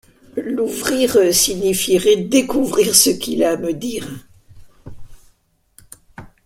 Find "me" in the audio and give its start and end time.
3.57-3.71